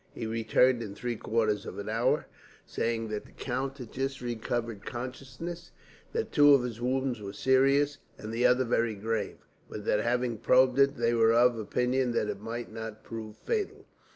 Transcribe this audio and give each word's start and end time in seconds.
He 0.15 0.25
returned 0.25 0.81
in 0.81 0.95
three 0.95 1.15
quarters 1.15 1.63
of 1.63 1.77
an 1.77 1.87
hour, 1.87 2.25
saying 2.65 3.09
that 3.09 3.23
the 3.23 3.33
count 3.33 3.77
had 3.77 3.91
just 3.91 4.19
recovered 4.19 4.83
consciousness; 4.83 5.69
that 6.11 6.31
two 6.31 6.55
of 6.55 6.63
his 6.63 6.81
wounds 6.81 7.21
were 7.21 7.33
serious, 7.33 7.99
and 8.17 8.33
the 8.33 8.43
other 8.47 8.65
very 8.65 8.95
grave; 8.95 9.37
but 9.69 9.85
that 9.85 9.99
having 9.99 10.39
probed 10.39 10.79
it, 10.79 10.97
they 10.97 11.13
were 11.13 11.33
of 11.33 11.55
opinion 11.55 12.13
that 12.13 12.29
it 12.29 12.41
might 12.41 12.73
not 12.73 13.03
prove 13.03 13.37
fatal. 13.45 13.85